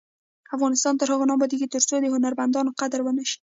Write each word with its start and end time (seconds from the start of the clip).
افغانستان 0.55 0.93
تر 0.99 1.07
هغو 1.13 1.27
نه 1.29 1.33
ابادیږي، 1.37 1.67
ترڅو 1.73 1.95
د 2.01 2.05
هنرمندانو 2.13 2.75
قدر 2.79 2.99
ونشي. 3.03 3.37